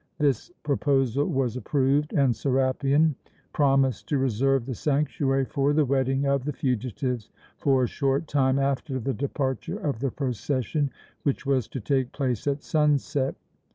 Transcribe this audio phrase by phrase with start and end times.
[0.17, 3.13] This proposal was approved, and Serapion
[3.53, 8.57] promised to reserve the sanctuary for the wedding of the fugitives for a short time
[8.57, 10.89] after the departure of the procession,
[11.21, 13.35] which was to take place at sunset.